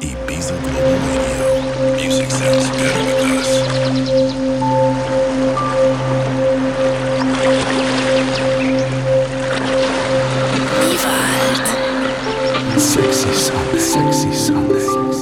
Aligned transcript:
Ibiza 0.00 0.54
Global 0.62 0.98
Radio. 1.08 1.96
Music 1.96 2.30
sounds 2.30 2.68
better 2.76 3.04
with 3.04 3.40
us. 3.40 4.66
Sexy 12.78 13.32
Sunday. 13.32 13.78
Sexy 13.78 14.32
Sunday. 14.32 15.15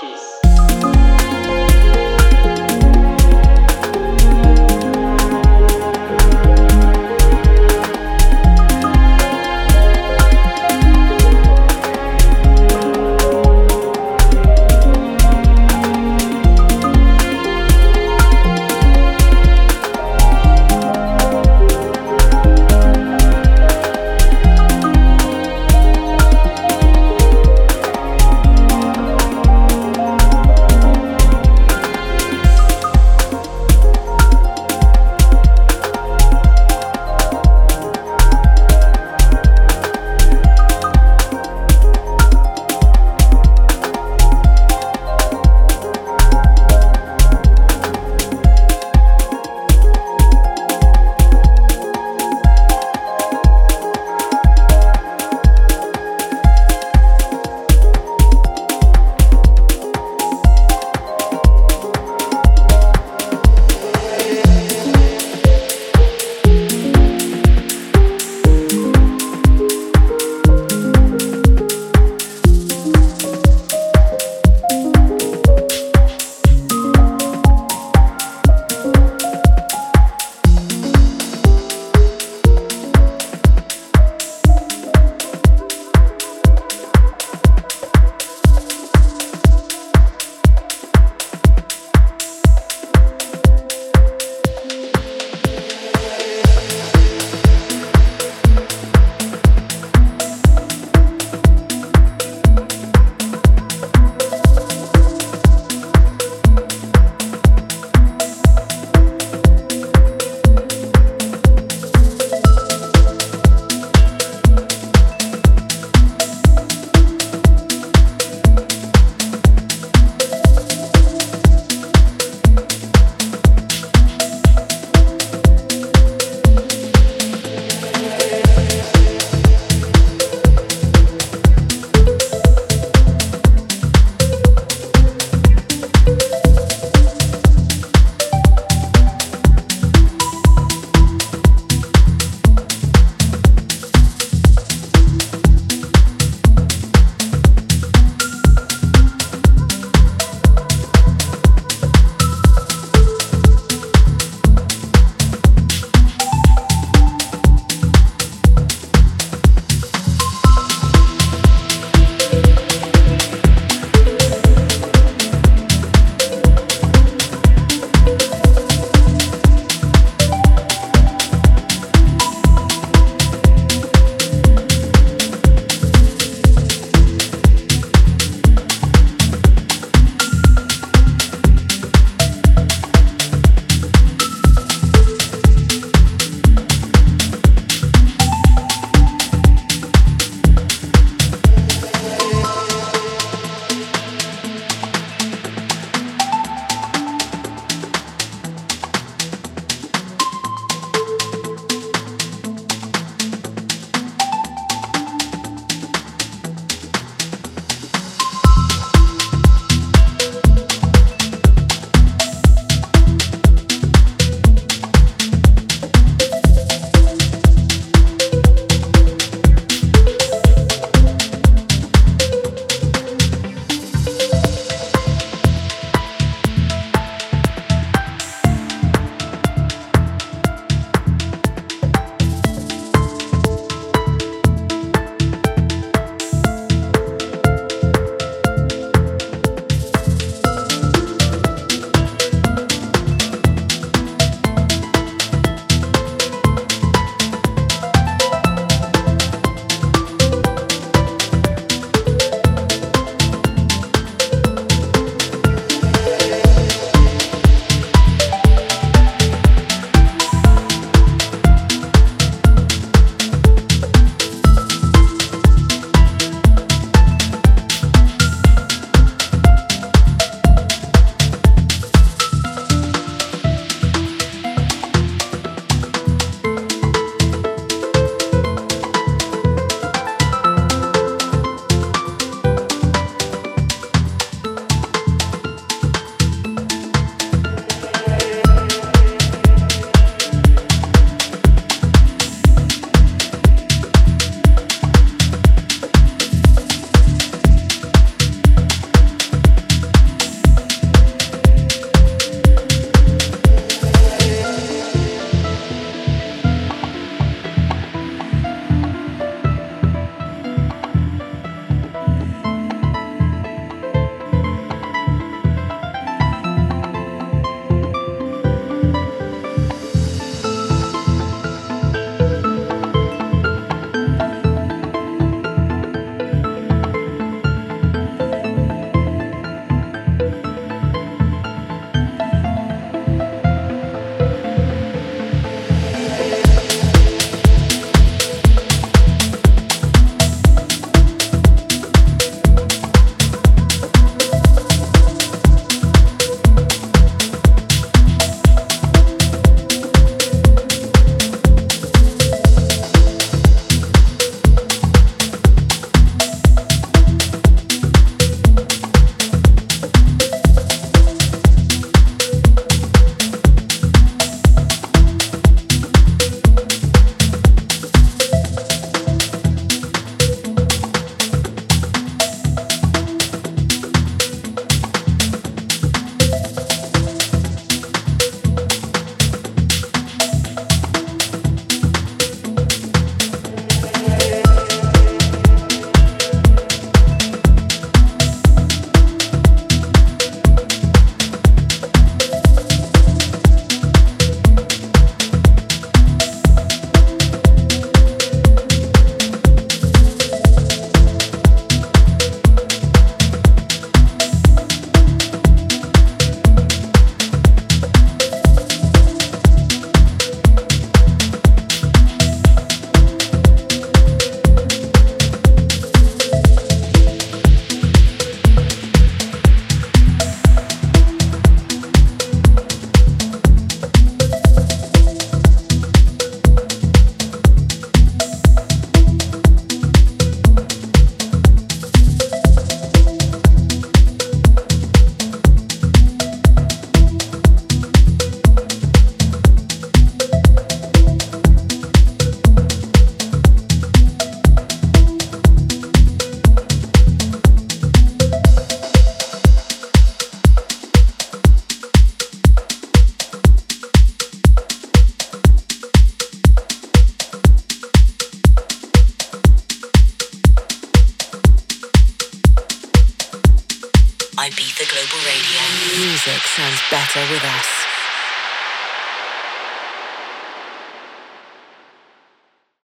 Peace. 0.00 0.39